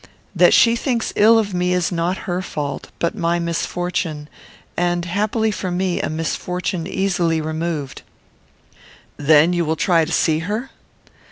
[0.35, 4.29] That she thinks ill of me is not her fault, but my misfortune;
[4.75, 8.01] and, happily for me, a misfortune easily removed."
[9.17, 10.71] "Then you will try to see her?"